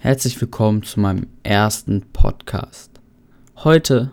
[0.00, 3.00] Herzlich willkommen zu meinem ersten Podcast.
[3.56, 4.12] Heute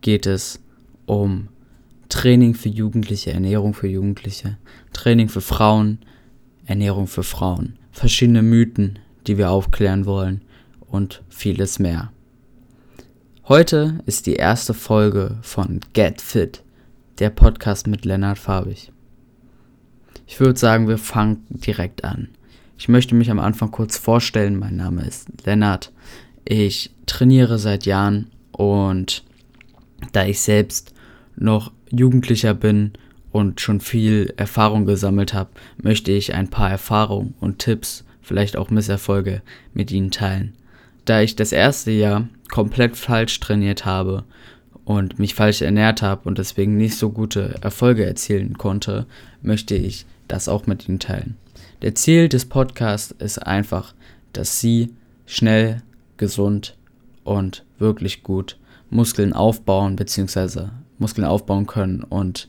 [0.00, 0.62] geht es
[1.04, 1.50] um
[2.08, 4.56] Training für Jugendliche, Ernährung für Jugendliche,
[4.94, 5.98] Training für Frauen,
[6.64, 10.40] Ernährung für Frauen, verschiedene Mythen, die wir aufklären wollen
[10.80, 12.10] und vieles mehr.
[13.46, 16.62] Heute ist die erste Folge von Get Fit,
[17.18, 18.90] der Podcast mit Lennart Farbig.
[20.26, 22.30] Ich würde sagen, wir fangen direkt an.
[22.76, 24.58] Ich möchte mich am Anfang kurz vorstellen.
[24.58, 25.92] Mein Name ist Lennart.
[26.44, 29.24] Ich trainiere seit Jahren und
[30.12, 30.92] da ich selbst
[31.36, 32.92] noch Jugendlicher bin
[33.30, 35.50] und schon viel Erfahrung gesammelt habe,
[35.82, 40.54] möchte ich ein paar Erfahrungen und Tipps, vielleicht auch Misserfolge mit Ihnen teilen.
[41.04, 44.24] Da ich das erste Jahr komplett falsch trainiert habe
[44.84, 49.06] und mich falsch ernährt habe und deswegen nicht so gute Erfolge erzielen konnte,
[49.42, 51.36] möchte ich das auch mit Ihnen teilen.
[51.84, 53.94] Der Ziel des Podcasts ist einfach,
[54.32, 54.94] dass Sie
[55.26, 55.82] schnell,
[56.16, 56.78] gesund
[57.24, 58.56] und wirklich gut
[58.88, 60.68] Muskeln aufbauen bzw.
[60.96, 62.48] Muskeln aufbauen können und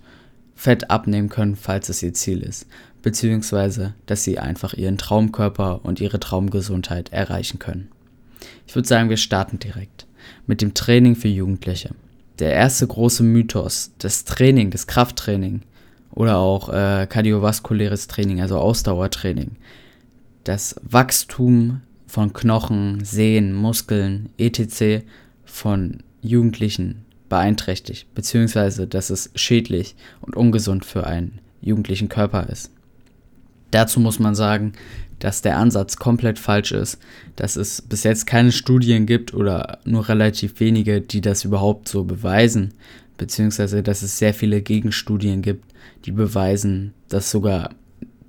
[0.55, 2.65] Fett abnehmen können, falls es Ihr Ziel ist,
[3.01, 7.89] beziehungsweise dass Sie einfach Ihren Traumkörper und Ihre Traumgesundheit erreichen können.
[8.65, 10.07] Ich würde sagen, wir starten direkt
[10.47, 11.89] mit dem Training für Jugendliche.
[12.39, 15.63] Der erste große Mythos, das Training, das Krafttraining
[16.15, 19.51] oder auch äh, kardiovaskuläres Training, also Ausdauertraining,
[20.43, 25.03] das Wachstum von Knochen, Sehnen, Muskeln, etc.
[25.43, 32.71] von Jugendlichen beeinträchtigt, beziehungsweise dass es schädlich und ungesund für einen jugendlichen Körper ist.
[33.71, 34.73] Dazu muss man sagen,
[35.19, 36.99] dass der Ansatz komplett falsch ist,
[37.35, 42.03] dass es bis jetzt keine Studien gibt oder nur relativ wenige, die das überhaupt so
[42.03, 42.73] beweisen,
[43.17, 45.74] beziehungsweise dass es sehr viele Gegenstudien gibt,
[46.05, 47.71] die beweisen, dass sogar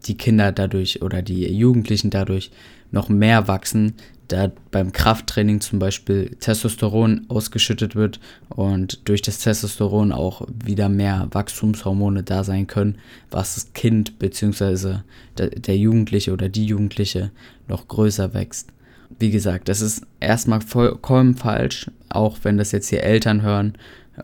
[0.06, 2.50] die Kinder dadurch oder die Jugendlichen dadurch
[2.90, 3.94] noch mehr wachsen,
[4.28, 11.28] da beim Krafttraining zum Beispiel Testosteron ausgeschüttet wird und durch das Testosteron auch wieder mehr
[11.30, 12.98] Wachstumshormone da sein können,
[13.30, 14.98] was das Kind bzw.
[15.36, 17.30] der Jugendliche oder die Jugendliche
[17.68, 18.70] noch größer wächst.
[19.18, 23.74] Wie gesagt, das ist erstmal vollkommen falsch, auch wenn das jetzt hier Eltern hören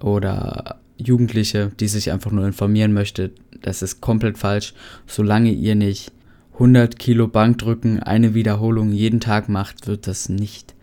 [0.01, 3.31] oder Jugendliche, die sich einfach nur informieren möchte.
[3.61, 4.75] Das ist komplett falsch,
[5.07, 6.13] solange ihr nicht
[6.55, 10.75] 100 Kilo Bankdrücken, eine Wiederholung jeden Tag macht, wird das nicht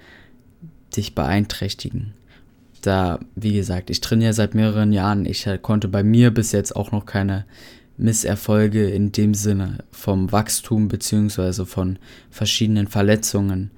[0.96, 2.14] dich beeinträchtigen.
[2.82, 5.26] Da, wie gesagt, ich trainiere seit mehreren Jahren.
[5.26, 7.46] Ich konnte bei mir bis jetzt auch noch keine
[7.98, 11.66] Misserfolge in dem Sinne vom Wachstum bzw.
[11.66, 12.00] von
[12.32, 13.72] verschiedenen Verletzungen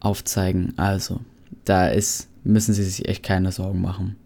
[0.00, 0.74] aufzeigen.
[0.76, 1.20] Also,
[1.64, 4.16] da ist, müssen Sie sich echt keine Sorgen machen.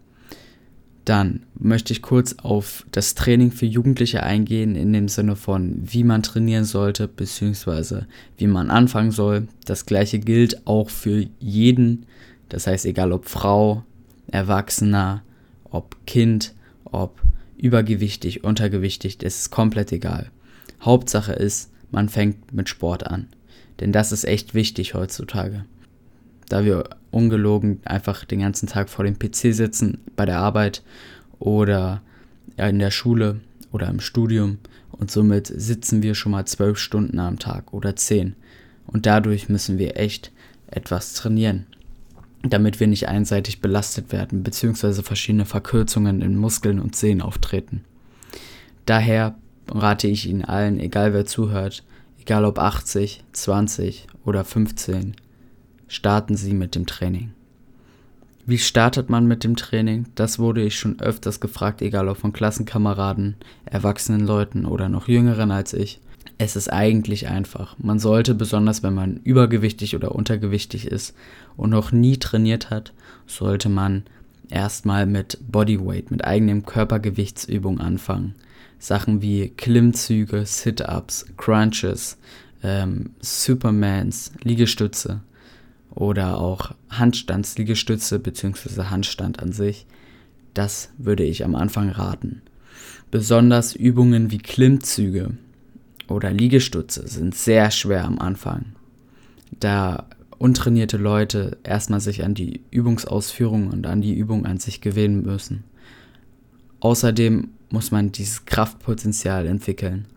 [1.09, 6.03] Dann möchte ich kurz auf das Training für Jugendliche eingehen, in dem Sinne von, wie
[6.03, 8.05] man trainieren sollte, beziehungsweise
[8.37, 9.47] wie man anfangen soll.
[9.65, 12.05] Das gleiche gilt auch für jeden,
[12.49, 13.83] das heißt, egal ob Frau,
[14.27, 15.23] Erwachsener,
[15.71, 16.53] ob Kind,
[16.85, 17.19] ob
[17.57, 20.29] übergewichtig, untergewichtig, das ist komplett egal.
[20.79, 23.29] Hauptsache ist, man fängt mit Sport an.
[23.79, 25.65] Denn das ist echt wichtig heutzutage
[26.49, 30.83] da wir ungelogen einfach den ganzen Tag vor dem PC sitzen, bei der Arbeit
[31.39, 32.01] oder
[32.57, 33.39] in der Schule
[33.71, 34.57] oder im Studium
[34.91, 38.35] und somit sitzen wir schon mal zwölf Stunden am Tag oder zehn.
[38.85, 40.31] Und dadurch müssen wir echt
[40.67, 41.67] etwas trainieren,
[42.43, 47.85] damit wir nicht einseitig belastet werden, beziehungsweise verschiedene Verkürzungen in Muskeln und Sehnen auftreten.
[48.85, 49.35] Daher
[49.69, 51.83] rate ich Ihnen allen, egal wer zuhört,
[52.19, 55.15] egal ob 80, 20 oder 15,
[55.89, 57.31] starten Sie mit dem Training.
[58.45, 60.05] Wie startet man mit dem Training?
[60.15, 63.35] Das wurde ich schon öfters gefragt, egal ob von Klassenkameraden,
[63.65, 65.99] erwachsenen Leuten oder noch jüngeren als ich.
[66.37, 67.75] Es ist eigentlich einfach.
[67.79, 71.15] Man sollte, besonders wenn man übergewichtig oder untergewichtig ist
[71.57, 72.93] und noch nie trainiert hat,
[73.27, 74.03] sollte man
[74.49, 78.35] erstmal mit Bodyweight, mit eigenem Körpergewichtsübung anfangen.
[78.79, 82.17] Sachen wie Klimmzüge, Sit-ups, Crunches,
[82.63, 85.21] ähm, Supermans, Liegestütze
[85.91, 88.83] oder auch Handstandsliegestütze bzw.
[88.83, 89.85] Handstand an sich,
[90.53, 92.41] das würde ich am Anfang raten.
[93.11, 95.31] Besonders Übungen wie Klimmzüge
[96.07, 98.65] oder Liegestütze sind sehr schwer am Anfang,
[99.59, 100.07] da
[100.37, 105.63] untrainierte Leute erstmal sich an die Übungsausführung und an die Übung an sich gewöhnen müssen.
[106.79, 110.07] Außerdem muss man dieses Kraftpotenzial entwickeln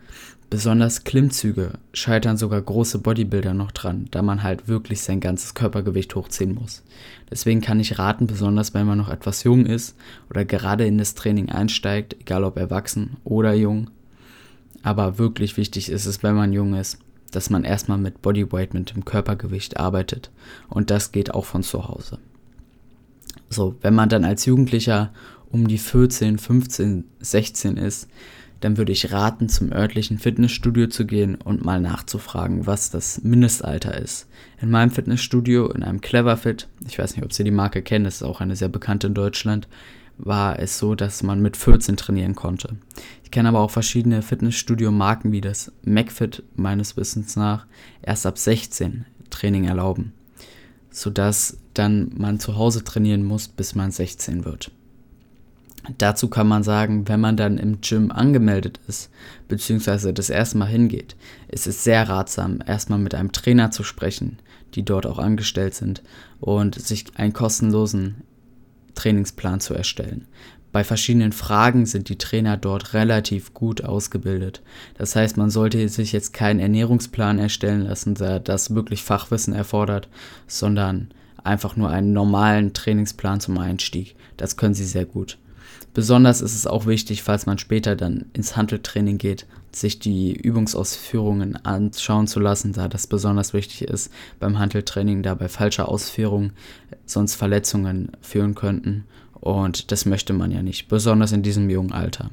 [0.53, 6.15] Besonders Klimmzüge scheitern sogar große Bodybuilder noch dran, da man halt wirklich sein ganzes Körpergewicht
[6.15, 6.83] hochziehen muss.
[7.31, 9.97] Deswegen kann ich raten, besonders wenn man noch etwas jung ist
[10.29, 13.89] oder gerade in das Training einsteigt, egal ob erwachsen oder jung.
[14.83, 16.99] Aber wirklich wichtig ist es, wenn man jung ist,
[17.31, 20.31] dass man erstmal mit Bodyweight, mit dem Körpergewicht arbeitet.
[20.69, 22.19] Und das geht auch von zu Hause.
[23.49, 25.15] So, wenn man dann als Jugendlicher
[25.53, 28.09] um die 14, 15, 16 ist,
[28.61, 33.97] dann würde ich raten, zum örtlichen Fitnessstudio zu gehen und mal nachzufragen, was das Mindestalter
[33.97, 34.29] ist.
[34.61, 38.17] In meinem Fitnessstudio, in einem Cleverfit, ich weiß nicht, ob Sie die Marke kennen, das
[38.17, 39.69] ist auch eine sehr bekannte in Deutschland,
[40.19, 42.77] war es so, dass man mit 14 trainieren konnte.
[43.25, 47.67] Ich kenne aber auch verschiedene Fitnessstudio-Marken wie das McFit meines Wissens nach
[48.03, 50.13] erst ab 16 Training erlauben,
[50.91, 54.71] sodass dann man zu Hause trainieren muss, bis man 16 wird.
[55.99, 59.11] Dazu kann man sagen, wenn man dann im Gym angemeldet ist,
[59.49, 61.17] beziehungsweise das erste Mal hingeht,
[61.49, 64.39] ist es sehr ratsam, erstmal mit einem Trainer zu sprechen,
[64.75, 66.03] die dort auch angestellt sind,
[66.41, 68.23] und sich einen kostenlosen
[68.95, 70.29] Trainingsplan zu erstellen.
[70.71, 74.63] Bei verschiedenen Fragen sind die Trainer dort relativ gut ausgebildet.
[74.97, 80.09] Das heißt, man sollte sich jetzt keinen Ernährungsplan erstellen lassen, der das wirklich Fachwissen erfordert,
[80.47, 81.11] sondern
[81.45, 84.17] einfach nur einen normalen Trainingsplan zum Einstieg.
[84.39, 85.37] Das können sie sehr gut.
[85.95, 91.57] Besonders ist es auch wichtig, falls man später dann ins Handeltraining geht, sich die Übungsausführungen
[91.65, 94.11] anschauen zu lassen, da das besonders wichtig ist
[94.41, 96.53] beim Handeltraining, da bei falscher Ausführung
[97.05, 99.05] sonst Verletzungen führen könnten.
[99.35, 102.31] Und das möchte man ja nicht, besonders in diesem jungen Alter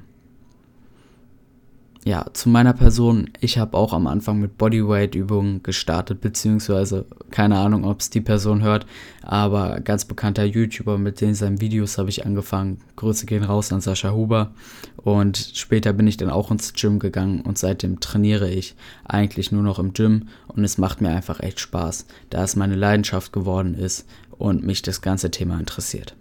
[2.06, 7.84] ja, zu meiner Person, ich habe auch am Anfang mit Bodyweight-Übungen gestartet, beziehungsweise keine Ahnung,
[7.84, 8.86] ob es die Person hört,
[9.22, 12.80] aber ganz bekannter YouTuber, mit den seinen Videos habe ich angefangen.
[12.96, 14.52] Grüße gehen raus an Sascha Huber
[14.96, 19.64] und später bin ich dann auch ins Gym gegangen und seitdem trainiere ich eigentlich nur
[19.64, 23.76] noch im Gym und es macht mir einfach echt Spaß, da es meine Leidenschaft geworden
[23.76, 24.08] ist
[24.38, 26.16] und mich das ganze Thema interessiert.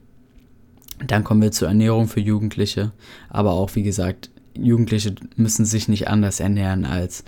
[1.07, 2.91] Dann kommen wir zur Ernährung für Jugendliche,
[3.29, 4.31] aber auch wie gesagt
[4.61, 7.25] Jugendliche müssen sich nicht anders ernähren als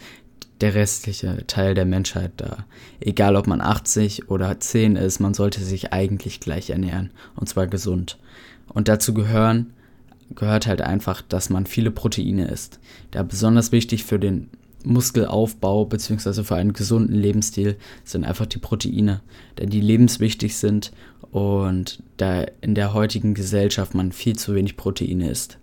[0.61, 2.65] der restliche Teil der Menschheit da.
[3.01, 7.11] Egal ob man 80 oder 10 ist, man sollte sich eigentlich gleich ernähren.
[7.35, 8.19] Und zwar gesund.
[8.69, 9.73] Und dazu gehören,
[10.35, 12.79] gehört halt einfach, dass man viele Proteine isst.
[13.11, 14.49] Da besonders wichtig für den
[14.85, 16.43] Muskelaufbau bzw.
[16.43, 19.21] für einen gesunden Lebensstil sind einfach die Proteine,
[19.59, 20.93] denn die lebenswichtig sind
[21.33, 25.60] und da in der heutigen Gesellschaft man viel zu wenig Proteine isst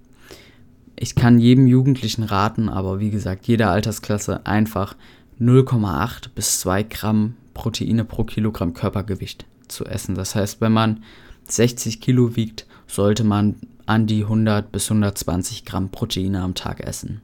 [1.00, 4.96] ich kann jedem Jugendlichen raten, aber wie gesagt, jeder Altersklasse einfach
[5.40, 10.16] 0,8 bis 2 Gramm Proteine pro Kilogramm Körpergewicht zu essen.
[10.16, 11.04] Das heißt, wenn man
[11.46, 13.56] 60 Kilo wiegt, sollte man
[13.86, 17.22] an die 100 bis 120 Gramm Proteine am Tag essen.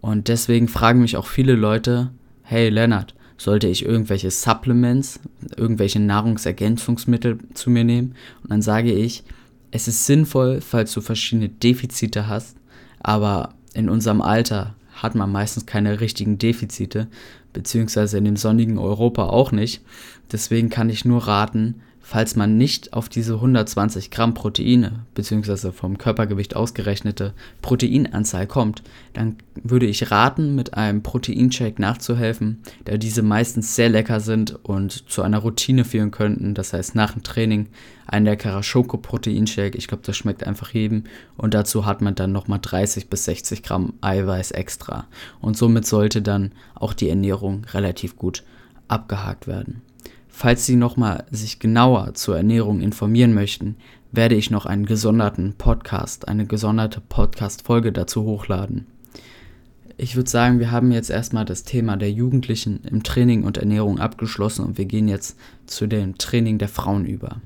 [0.00, 2.10] Und deswegen fragen mich auch viele Leute,
[2.42, 5.20] hey Lennart, sollte ich irgendwelche Supplements,
[5.56, 8.14] irgendwelche Nahrungsergänzungsmittel zu mir nehmen?
[8.42, 9.24] Und dann sage ich,
[9.72, 12.56] es ist sinnvoll, falls du verschiedene Defizite hast,
[13.06, 17.06] aber in unserem Alter hat man meistens keine richtigen Defizite,
[17.52, 19.80] beziehungsweise in dem sonnigen Europa auch nicht.
[20.32, 25.72] Deswegen kann ich nur raten, Falls man nicht auf diese 120 Gramm Proteine bzw.
[25.72, 33.22] vom Körpergewicht ausgerechnete Proteinanzahl kommt, dann würde ich raten, mit einem Proteinshake nachzuhelfen, da diese
[33.22, 36.54] meistens sehr lecker sind und zu einer Routine führen könnten.
[36.54, 37.66] Das heißt, nach dem Training
[38.06, 39.76] ein leckerer Schoko-Proteinshake.
[39.76, 41.02] Ich glaube, das schmeckt einfach jedem.
[41.36, 45.08] Und dazu hat man dann nochmal 30 bis 60 Gramm Eiweiß extra.
[45.40, 48.44] Und somit sollte dann auch die Ernährung relativ gut
[48.86, 49.82] abgehakt werden.
[50.38, 53.76] Falls Sie nochmal sich genauer zur Ernährung informieren möchten,
[54.12, 58.86] werde ich noch einen gesonderten Podcast, eine gesonderte Podcast-Folge dazu hochladen.
[59.96, 63.98] Ich würde sagen, wir haben jetzt erstmal das Thema der Jugendlichen im Training und Ernährung
[63.98, 67.40] abgeschlossen und wir gehen jetzt zu dem Training der Frauen über.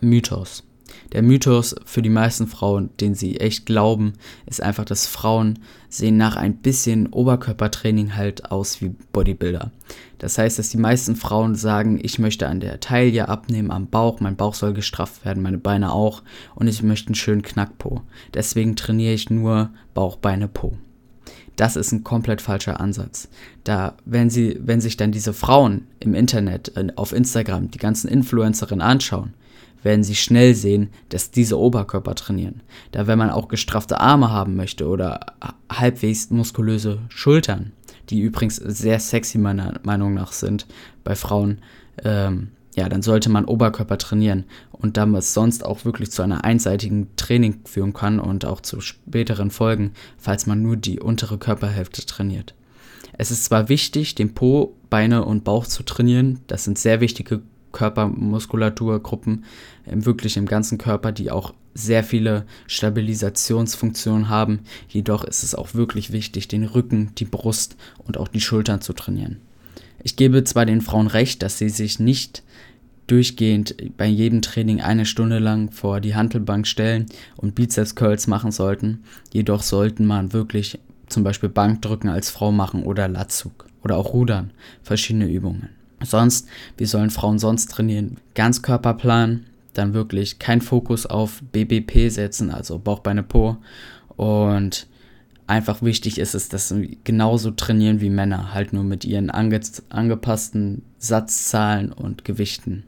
[0.00, 0.64] Mythos.
[1.12, 4.14] Der Mythos für die meisten Frauen, den sie echt glauben,
[4.46, 9.70] ist einfach, dass Frauen sehen nach ein bisschen Oberkörpertraining halt aus wie Bodybuilder.
[10.18, 14.20] Das heißt, dass die meisten Frauen sagen, ich möchte an der Taille abnehmen, am Bauch,
[14.20, 16.22] mein Bauch soll gestrafft werden, meine Beine auch
[16.54, 18.02] und ich möchte einen schönen Knackpo.
[18.32, 20.72] Deswegen trainiere ich nur Bauch, Beine, Po.
[21.56, 23.28] Das ist ein komplett falscher Ansatz.
[23.62, 28.08] Da, wenn sie, wenn sich dann diese Frauen im Internet, äh, auf Instagram, die ganzen
[28.08, 29.34] Influencerinnen anschauen,
[29.84, 32.62] werden sie schnell sehen, dass diese Oberkörper trainieren.
[32.90, 35.20] Da wenn man auch gestraffte Arme haben möchte oder
[35.70, 37.72] halbwegs muskulöse Schultern,
[38.10, 40.66] die übrigens sehr sexy meiner Meinung nach sind
[41.04, 41.58] bei Frauen,
[42.02, 47.14] ähm, ja, dann sollte man Oberkörper trainieren und damit sonst auch wirklich zu einer einseitigen
[47.14, 52.54] Training führen kann und auch zu späteren Folgen, falls man nur die untere Körperhälfte trainiert.
[53.16, 57.42] Es ist zwar wichtig, den Po, Beine und Bauch zu trainieren, das sind sehr wichtige
[57.74, 59.44] Körpermuskulaturgruppen,
[59.84, 64.60] wirklich im ganzen Körper, die auch sehr viele Stabilisationsfunktionen haben.
[64.88, 68.94] Jedoch ist es auch wirklich wichtig, den Rücken, die Brust und auch die Schultern zu
[68.94, 69.38] trainieren.
[70.02, 72.42] Ich gebe zwar den Frauen recht, dass sie sich nicht
[73.06, 78.50] durchgehend bei jedem Training eine Stunde lang vor die Hantelbank stellen und Bizeps Curls machen
[78.50, 79.02] sollten,
[79.32, 80.78] jedoch sollten man wirklich
[81.08, 84.52] zum Beispiel Bankdrücken als Frau machen oder Latzug oder auch Rudern,
[84.82, 85.68] verschiedene Übungen.
[86.04, 88.18] Sonst, wie sollen Frauen sonst trainieren?
[88.34, 93.56] Ganzkörperplan, dann wirklich kein Fokus auf BBP setzen, also Bauch, Beine, Po.
[94.16, 94.86] Und
[95.46, 99.60] einfach wichtig ist es, dass sie genauso trainieren wie Männer, halt nur mit ihren ange
[99.90, 102.84] angepassten Satzzahlen und Gewichten.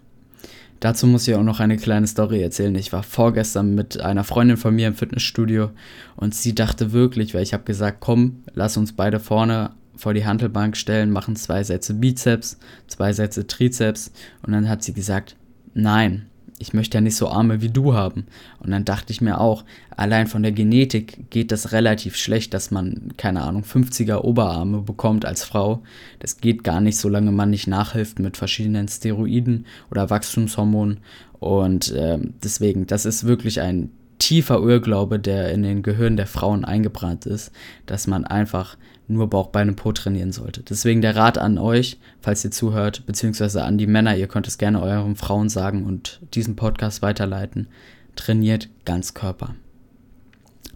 [0.80, 2.74] Dazu muss ich auch noch eine kleine Story erzählen.
[2.74, 5.70] Ich war vorgestern mit einer Freundin von mir im Fitnessstudio
[6.16, 10.26] und sie dachte wirklich, weil ich habe gesagt, komm, lass uns beide vorne vor die
[10.26, 14.12] Handelbank stellen, machen zwei Sätze Bizeps, zwei Sätze Trizeps
[14.42, 15.36] und dann hat sie gesagt,
[15.74, 16.26] nein,
[16.58, 18.26] ich möchte ja nicht so Arme wie du haben.
[18.60, 22.70] Und dann dachte ich mir auch, allein von der Genetik geht das relativ schlecht, dass
[22.70, 25.82] man, keine Ahnung, 50er Oberarme bekommt als Frau.
[26.18, 31.00] Das geht gar nicht, solange man nicht nachhilft mit verschiedenen Steroiden oder Wachstumshormonen.
[31.38, 36.64] Und äh, deswegen, das ist wirklich ein tiefer Irrglaube, der in den Gehirn der Frauen
[36.64, 37.52] eingebrannt ist,
[37.84, 40.62] dass man einfach nur Bauch, Beine, Po trainieren sollte.
[40.62, 44.58] Deswegen der Rat an euch, falls ihr zuhört, beziehungsweise an die Männer, ihr könnt es
[44.58, 47.68] gerne euren Frauen sagen und diesen Podcast weiterleiten.
[48.16, 49.54] Trainiert ganz Körper.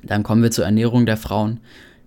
[0.02, 1.60] Dann kommen wir zur Ernährung der Frauen.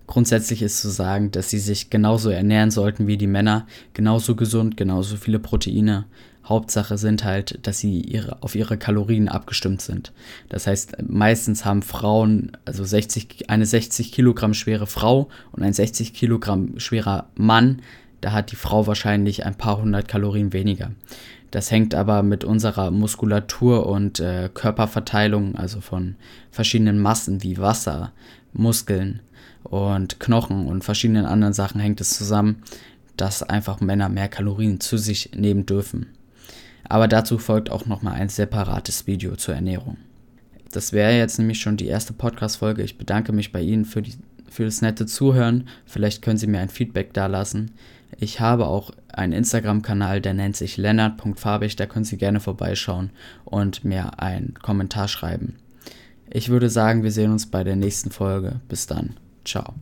[0.07, 4.77] Grundsätzlich ist zu sagen, dass sie sich genauso ernähren sollten wie die Männer, genauso gesund,
[4.77, 6.05] genauso viele Proteine,
[6.45, 10.11] Hauptsache sind halt, dass sie ihre, auf ihre Kalorien abgestimmt sind.
[10.49, 16.13] Das heißt, meistens haben Frauen, also 60, eine 60 Kilogramm schwere Frau und ein 60
[16.13, 17.81] Kilogramm schwerer Mann,
[18.21, 20.91] da hat die Frau wahrscheinlich ein paar hundert Kalorien weniger.
[21.51, 26.15] Das hängt aber mit unserer Muskulatur und äh, Körperverteilung, also von
[26.49, 28.11] verschiedenen Massen wie Wasser,
[28.53, 29.21] Muskeln
[29.63, 32.63] und Knochen und verschiedenen anderen Sachen hängt es zusammen,
[33.17, 36.07] dass einfach Männer mehr Kalorien zu sich nehmen dürfen.
[36.87, 39.97] Aber dazu folgt auch nochmal ein separates Video zur Ernährung.
[40.71, 42.83] Das wäre jetzt nämlich schon die erste Podcast-Folge.
[42.83, 44.13] Ich bedanke mich bei Ihnen für, die,
[44.49, 45.67] für das nette Zuhören.
[45.85, 47.71] Vielleicht können Sie mir ein Feedback da lassen.
[48.19, 51.75] Ich habe auch einen Instagram-Kanal, der nennt sich lennart.farbig.
[51.75, 53.11] Da können Sie gerne vorbeischauen
[53.45, 55.55] und mir einen Kommentar schreiben.
[56.29, 58.59] Ich würde sagen, wir sehen uns bei der nächsten Folge.
[58.67, 59.15] Bis dann.
[59.45, 59.75] Ciao.